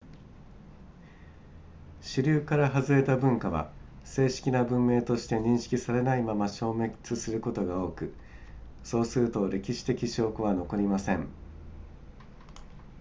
[2.01, 3.71] 主流からはずれた文化は
[4.03, 8.11] 正式な文明として認識されないまま消滅することが多く
[8.83, 11.27] そうすると歴史的証拠は残りません